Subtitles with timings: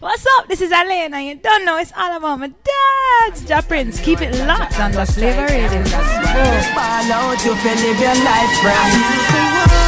[0.00, 0.46] What's up?
[0.46, 0.70] This is
[1.12, 3.98] and you don't know it's all about my dad's Jah Prince.
[3.98, 5.82] Keep it locked on the Flavor Radio.
[6.72, 9.87] Ball out, you feel live your life brand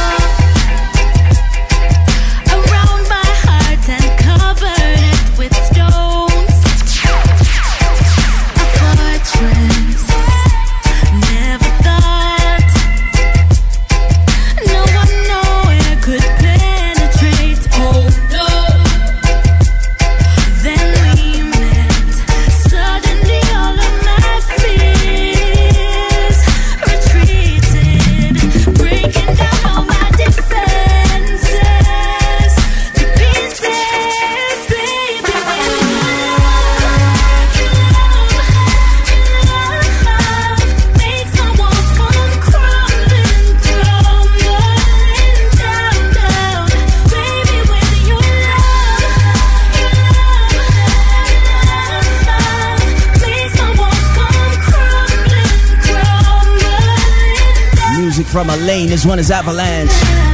[58.61, 58.87] Alaine.
[58.87, 60.30] This one is Avalanche.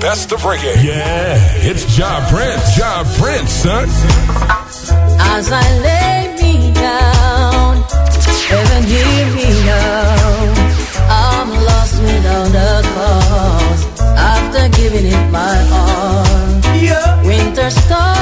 [0.00, 0.82] Best of reggae.
[0.82, 2.74] Yeah, it's Jah Prince.
[2.76, 3.84] Jah Prince, son.
[5.34, 7.84] As I lay me down,
[8.48, 10.70] heaven hear me now.
[11.10, 13.82] I'm lost without a cause.
[14.16, 17.22] After giving it my all, yeah.
[17.22, 18.19] winter storms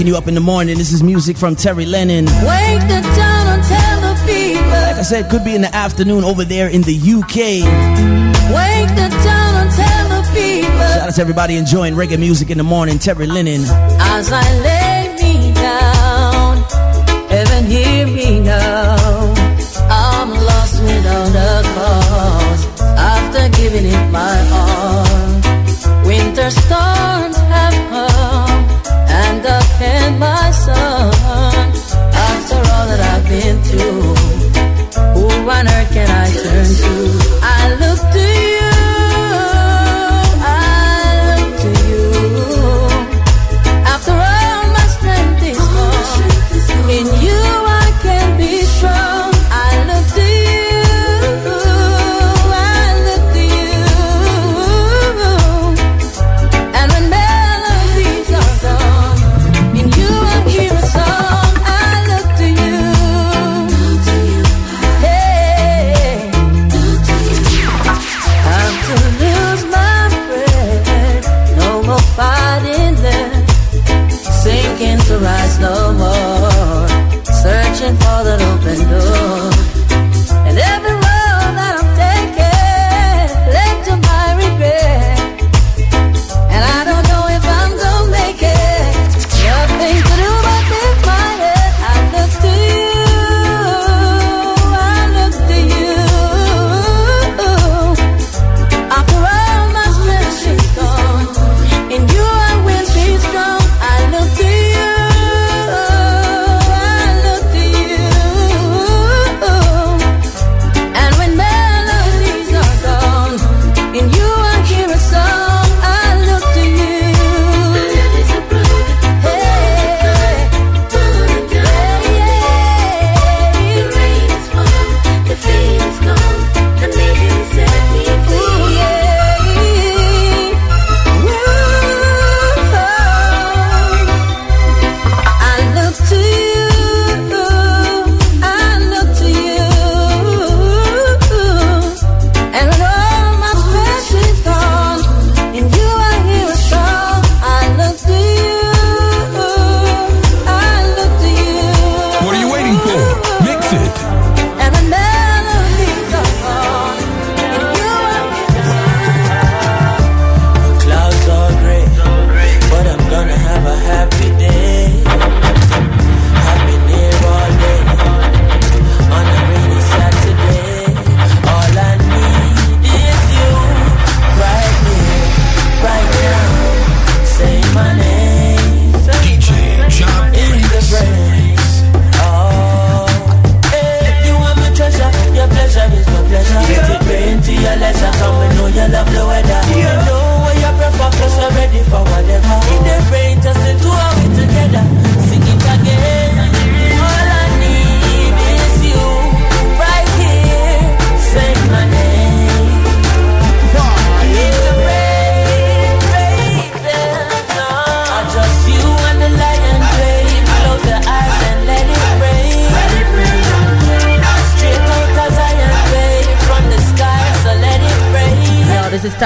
[0.00, 0.78] waking you up in the morning.
[0.78, 2.24] This is music from Terry Linen.
[2.24, 4.70] Wake the town and tell the people.
[4.70, 7.36] Like I said, could be in the afternoon over there in the UK.
[8.48, 10.78] Wake the town and tell the people.
[10.78, 12.98] Shout out to everybody enjoying reggae music in the morning.
[12.98, 13.60] Terry Linen.
[14.00, 16.64] As I lay me down,
[17.28, 19.34] heaven hear me now.
[19.90, 22.80] I'm lost without a cause.
[22.96, 27.39] After giving it my all, winter storms
[32.28, 34.14] After all that I've been through,
[35.14, 36.69] who on earth can I turn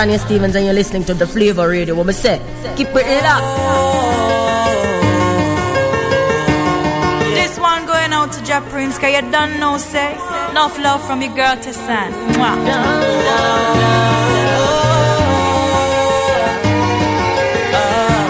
[0.05, 1.95] Tanya Stephens and you're listening to the Flavor Radio.
[1.95, 2.37] What me say?
[2.77, 3.41] Keep it up.
[7.33, 10.13] This one going out to Jah Prince, cause you don't know, say.
[10.51, 12.13] Enough love from your girl to San.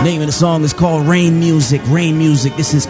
[0.04, 1.82] Name of the song is called Rain Music.
[1.86, 2.54] Rain Music.
[2.54, 2.86] This is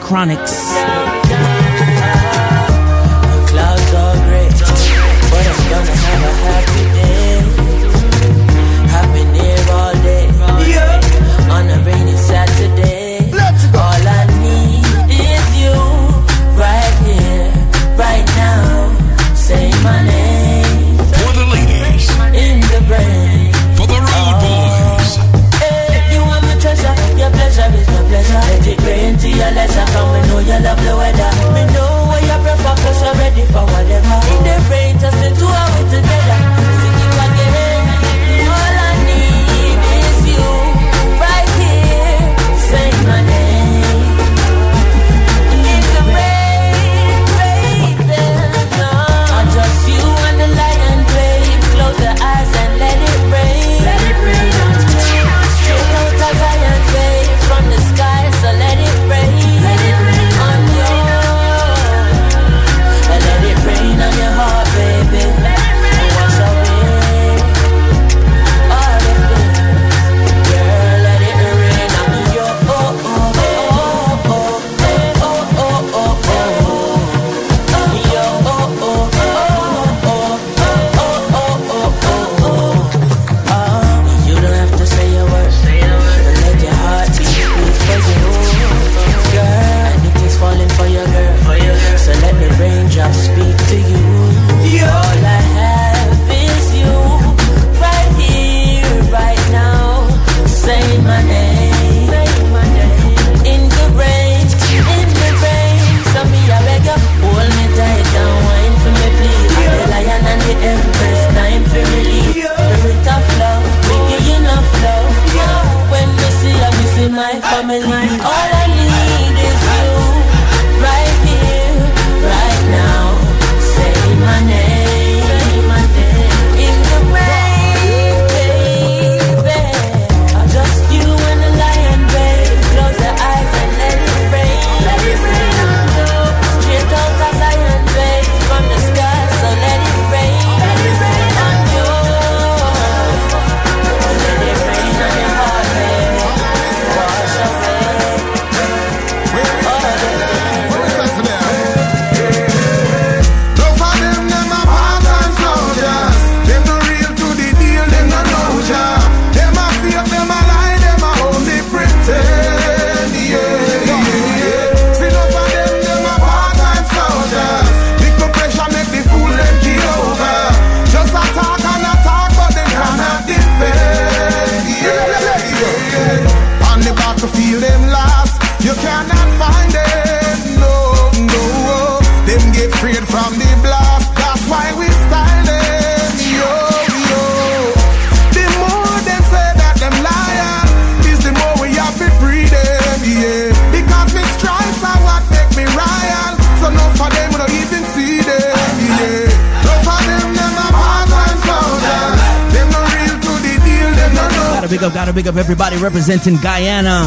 [204.91, 205.14] Chronixx.
[205.14, 207.05] big up everybody representing Guyana.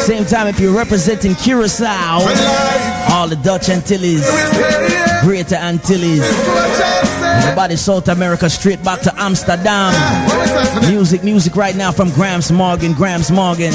[0.00, 2.20] Same time if you're representing Curacao,
[3.10, 4.28] all the Dutch Antilles,
[5.22, 6.22] Greater Antilles,
[7.44, 9.92] everybody South America, straight back to Amsterdam.
[10.90, 13.72] Music, music right now from Gramps Morgan, Gramps Morgan.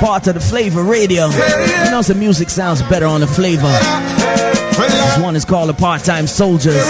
[0.00, 1.26] Part of the Flavor Radio.
[1.26, 3.72] You know, some music sounds better on the Flavor.
[4.78, 6.84] This one is called the Part Time Soldiers.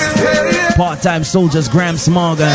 [0.76, 2.48] Part Time Soldiers, Gramps Morgan.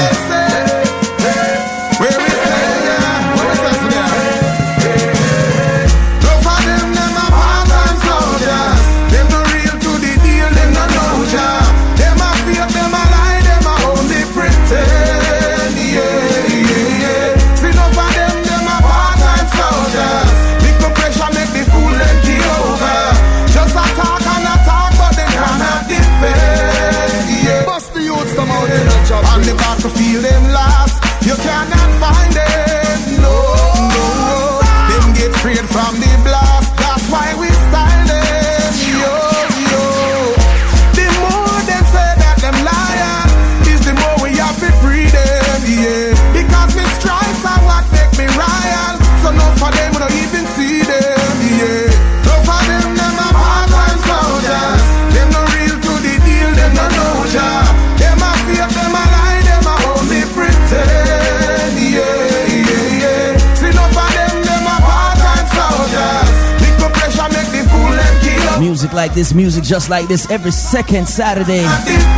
[69.03, 71.63] Like this, music just like this every second Saturday.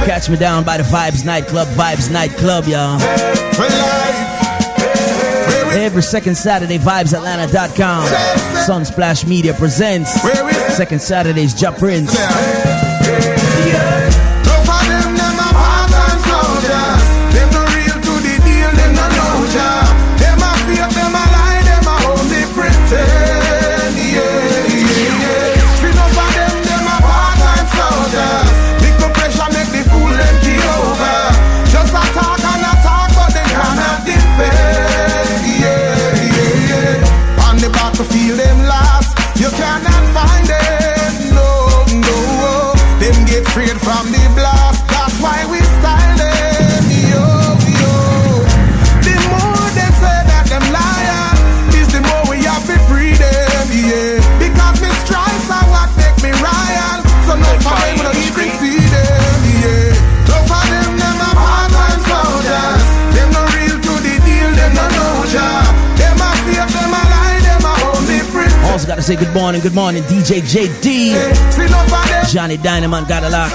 [0.05, 3.01] Catch me down by the Vibes Nightclub, Vibes Nightclub, y'all.
[5.71, 8.07] Every second Saturday, vibesatlanta.com.
[8.67, 10.13] Sunsplash Media presents
[10.77, 12.11] Second Saturday's Jah Prince.
[12.11, 13.94] say
[69.35, 72.31] morning, good morning, DJ JD.
[72.31, 73.51] Johnny Dynamite got a lot.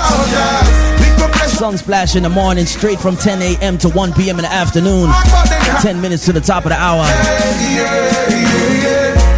[1.49, 3.78] Sunsplash in the morning, straight from 10 a.m.
[3.78, 4.37] to 1 p.m.
[4.37, 5.10] in the afternoon.
[5.80, 7.02] 10 minutes to the top of the hour.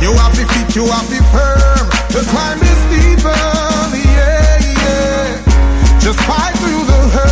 [0.02, 3.30] You have to fit, you have to firm to climb this steeper.
[3.96, 6.00] Yeah, yeah.
[6.00, 7.31] Just fight through the hurt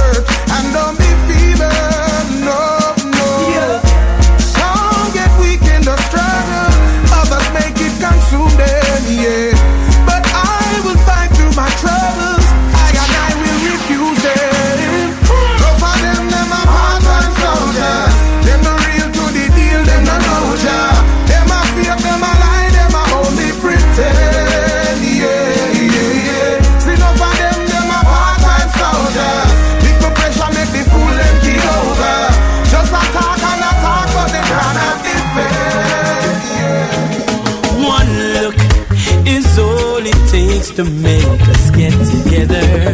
[40.69, 42.93] to make us get together.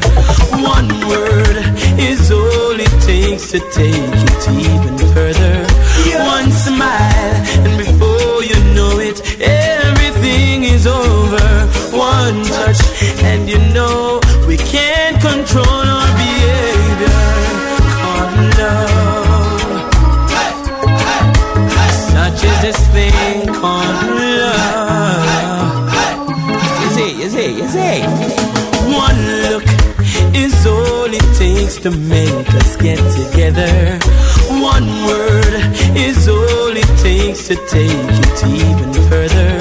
[0.63, 1.57] One word
[1.99, 5.66] is all it takes to take it even further.
[37.47, 39.56] To take it even further.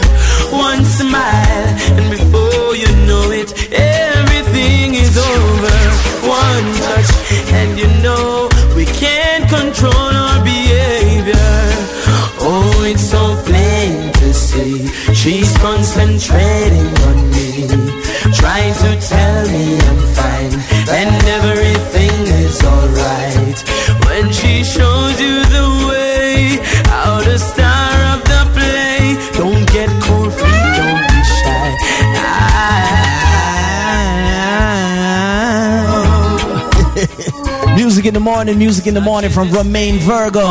[38.06, 40.46] Music in the morning, music in the morning from Romain Virgo.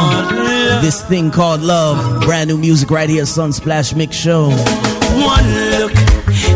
[0.80, 2.23] This thing called love.
[2.23, 4.49] Brand new music right here, Sunsplash Mix Show.
[5.23, 5.92] One look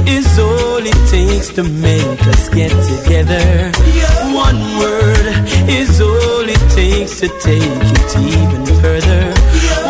[0.09, 3.71] is all it takes to make us get together.
[4.35, 5.26] One word
[5.71, 9.23] is all it takes to take it even further.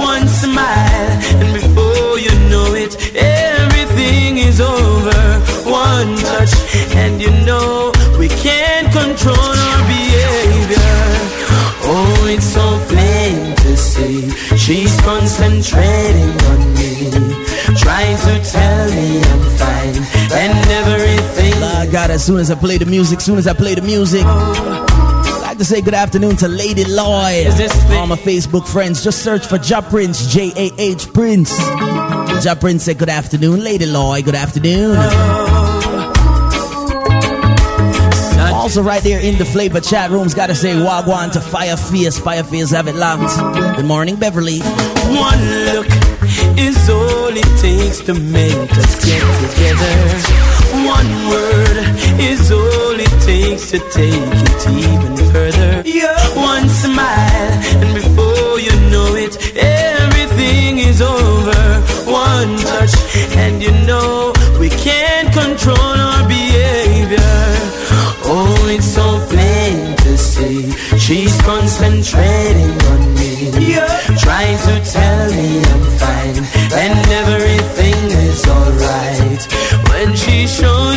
[0.02, 1.10] One smile,
[1.40, 5.20] and before you know it, everything is over.
[5.64, 6.52] One touch,
[6.94, 9.57] and you know we can't control
[12.38, 17.10] it's so plain to see she's concentrating on me
[17.76, 19.96] trying to tell me I'm fine
[20.32, 21.62] and everything.
[21.62, 24.22] I God, as soon as I play the music, soon as I play the music.
[24.24, 27.48] I'd like to say good afternoon to Lady Lloyd.
[27.98, 31.56] All my Facebook friends, just search for Jah Prince, J A H Prince.
[32.44, 33.64] Jah Prince said good afternoon.
[33.64, 34.94] Lady Lloyd, good afternoon.
[34.96, 35.67] Oh.
[38.68, 42.18] Also, right there in the flavor chat rooms, gotta say Wagwan to Fire Fierce.
[42.18, 43.34] Fire Fierce have it locked.
[43.76, 44.58] Good morning, Beverly.
[45.08, 45.40] One
[45.72, 45.86] look
[46.58, 49.94] is all it takes to make us get together.
[50.84, 51.76] One word
[52.20, 55.82] is all it takes to take it even further.
[56.36, 61.80] One smile, and before you know it, everything is over.
[62.04, 62.92] One touch,
[63.34, 65.07] and you know we can't
[72.10, 73.32] trading on me.
[73.72, 73.86] Yeah.
[74.24, 76.36] Trying to tell me I'm fine
[76.82, 79.42] and everything is alright.
[79.90, 80.87] When she shows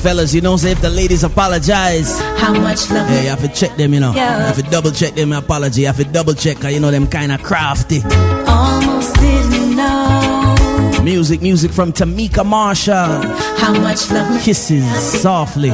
[0.00, 3.48] Fellas, you know, say if the ladies apologize, how much love yeah, you have to
[3.48, 4.14] check them, you know.
[4.14, 4.38] Yeah.
[4.38, 5.82] You have to double check them apology.
[5.84, 8.00] If you have to double check, cause you know them kind of crafty.
[8.46, 10.56] almost didn't know
[11.02, 13.22] Music, music from Tamika Marshall.
[13.58, 14.84] how much love Kisses
[15.22, 15.70] softly.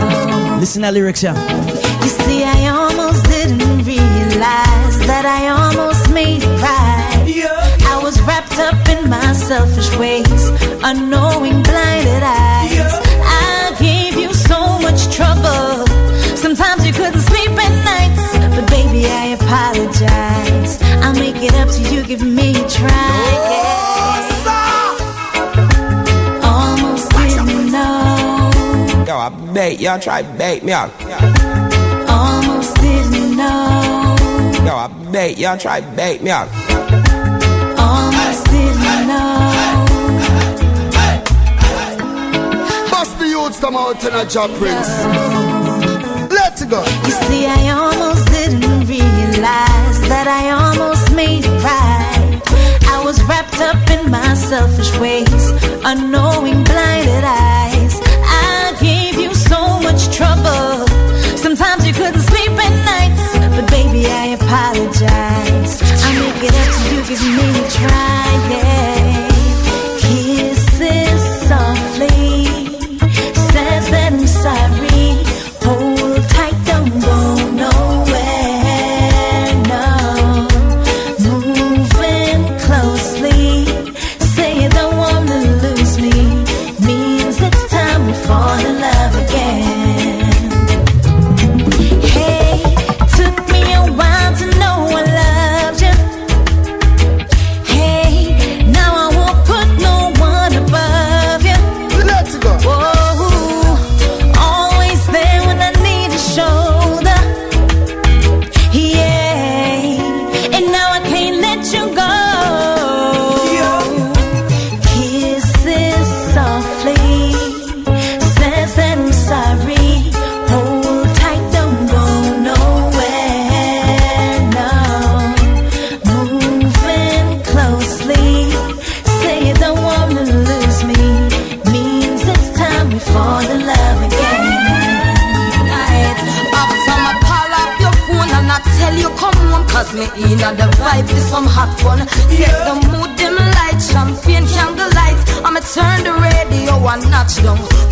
[0.59, 1.35] Listen to lyrics, yeah.
[2.03, 7.03] You see, I almost didn't realize that I almost made you cry.
[7.89, 10.49] I was wrapped up in my selfish ways,
[10.85, 11.56] unknowing
[22.07, 22.89] give me a try.
[23.51, 23.91] yeah.
[26.45, 29.05] Almost didn't know.
[29.07, 30.93] Yo, I bait, y'all try bait me out.
[32.09, 34.17] Almost didn't know.
[34.65, 36.49] Yo, I bait, y'all try bait me out.
[37.77, 39.87] Almost didn't know.
[42.91, 44.91] Bust the youths come out in a job prince.
[46.31, 46.85] Let's go.
[47.05, 52.41] You see, I almost didn't realize that I almost made you cry.
[52.93, 55.51] I was wrapped up in my selfish ways,
[55.83, 56.26] unknowing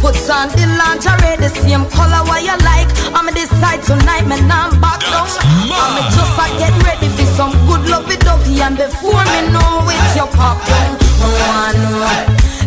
[0.00, 2.88] Put on the lingerie, the same color what you like.
[3.14, 5.28] I'ma decide tonight, man, I'm back down.
[5.70, 10.16] I'ma just uh, get ready for some good lovey dovey And before me know it,
[10.16, 11.80] you pop down One,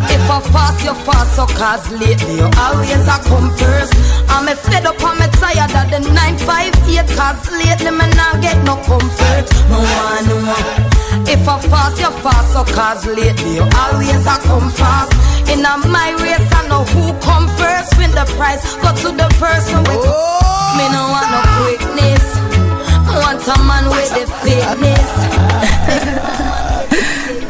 [0.10, 3.94] if I fast, you fast, so cause lately you always a come first.
[4.30, 8.58] I'm a fed up, I'm a tired of the 958 cause lately me not get
[8.66, 9.46] no comfort.
[9.70, 10.88] No one.
[11.28, 15.12] If I fast, you fast, so cause lately you always I come fast.
[15.52, 17.98] In a my race, I know who come first.
[17.98, 20.04] Win the prize, go to the person with
[20.78, 22.26] Me no want no quickness.
[23.08, 25.84] I want a man with the fitness.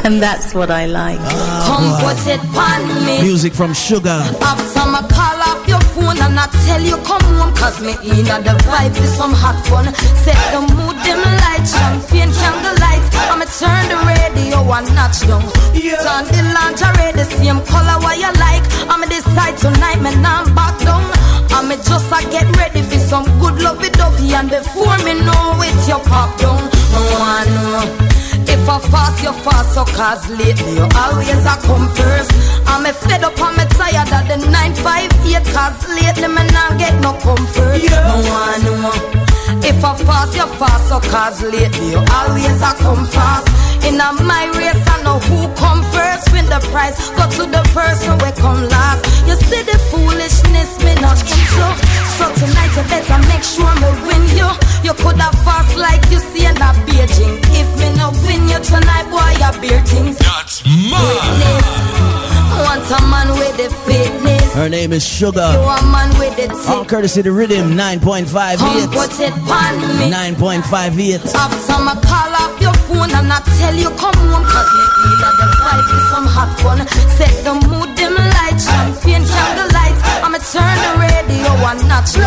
[0.08, 1.20] And that's what I like.
[1.20, 3.22] Ah, come put it on me.
[3.22, 4.24] Music from Sugar.
[4.42, 7.94] After my call off your phone phone and I tell you come home Cause me
[8.08, 9.92] in the vibe for some hot fun
[10.24, 15.44] Set the mood, dim light, champagne, candle light I'ma turn the radio and notch down.
[15.76, 20.80] Turn the lingerie, the same color what you like I'ma decide tonight, man, I'm back
[20.80, 21.04] down
[21.52, 26.00] I'ma just I get ready for some good lovey-dovey And before me know it, you
[26.08, 28.08] pop down Oh, I know
[28.50, 32.32] if I fast, you fast, so cause lately you always a come first.
[32.68, 36.96] I'm a fed up, I'm a tired of the 958, cause lately me not get
[37.02, 37.84] no comfort.
[37.84, 38.08] Yeah.
[38.08, 39.28] No one know.
[39.64, 43.48] If I fast, you fast, so cause lately you always a come fast.
[43.88, 46.32] In a my race, I know who come first.
[46.32, 49.04] Win the prize, go to the person we come last.
[49.28, 51.68] You see the foolishness, me not into.
[52.20, 54.50] So tonight you better make sure me win you.
[64.78, 65.50] Name is Sugar.
[65.54, 65.66] You
[66.20, 66.70] with.
[66.70, 70.12] All courtesy the rhythm 9.5 Come put it on me.
[70.14, 71.34] 9.58.
[71.34, 75.34] After I call off your phone and I tell you come home Cause me feel
[75.40, 76.80] the vibe is some hot fun
[77.18, 79.77] Set the mood, dim light, champagne, candle light I'ma
[80.58, 82.18] turn the radio and notch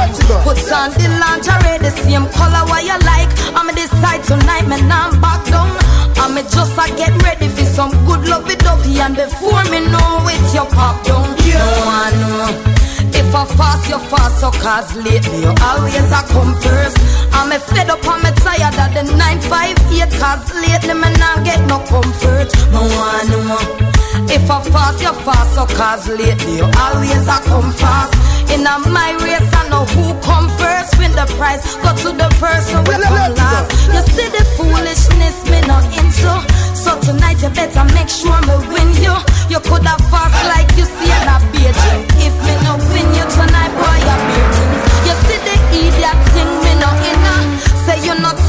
[0.47, 5.21] Put on the lingerie, the same color what you like I'ma decide tonight, man, I'm
[5.21, 5.75] back down
[6.23, 10.67] I'ma just I get ready for some good lovey-dovey And before me know it, you
[10.71, 11.59] pop down yeah.
[11.59, 12.77] No one know
[13.13, 16.97] if I fast, you fast, so cause lately you always a come first.
[17.33, 21.61] I'm a fed up, I'm a tired of the 958, cause lately me not get
[21.67, 22.51] no comfort.
[22.73, 23.90] No one know.
[24.31, 28.15] If I fast, you fast, so cause lately you always a come fast.
[28.55, 30.99] In a my race, I know who come first.
[30.99, 33.75] Win the prize, go to the person we come last.
[33.91, 36.31] You see the foolishness me not into.
[36.79, 39.15] So tonight you better make sure me win you.
[39.51, 41.99] You could have fast like you see in beat you.
[42.23, 44.83] If me no win you tonight, boy, you beer things.
[45.11, 47.20] You see the idiot thing me no inner.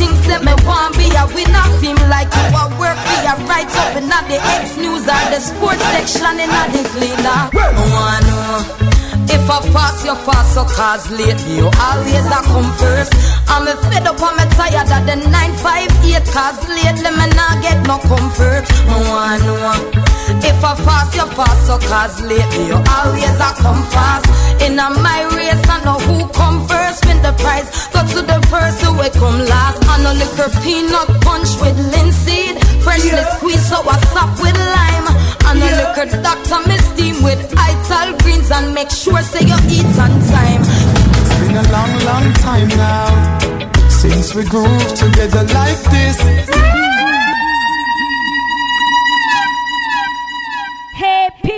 [0.02, 1.68] Think say me want be a winner.
[1.78, 5.38] Seem like you a work be a right up in the X news or the
[5.38, 7.54] sports section in the cleaner.
[7.54, 8.26] One,
[9.30, 13.14] if I fast, you fast, so cause lately you always a come first.
[13.46, 17.86] I'm a fed up, I'm a tired of the 958, cause lately me not get
[17.86, 18.66] no comfort.
[19.06, 20.02] One.
[20.42, 24.26] If I fast, you fast, so cause lately you always a come fast.
[24.66, 27.70] In a my race, I know who come first, win the prize.
[28.32, 29.84] The person we come last.
[29.91, 32.56] I know liquor peanut punch with linseed.
[32.80, 33.36] Freshly yeah.
[33.36, 35.08] squeezed, so I stop with lime.
[35.52, 35.67] And yeah.
[35.67, 40.15] a liquor doctor, me steam with ital greens and make sure say you eat on
[40.32, 40.63] time.
[40.63, 43.41] It's been a long, long time now
[44.02, 47.01] since we groove together like this.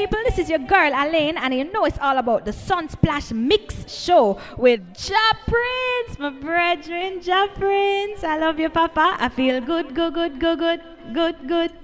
[0.04, 3.90] People, this is your girl Alaine, and you know it's all about the Sunsplash Mix
[3.90, 8.22] Show with Jah Prince, my brethren, Jah Prince.
[8.22, 9.16] I love you, Papa.
[9.18, 10.82] I feel good, good, good, good, good,
[11.14, 11.83] good, good.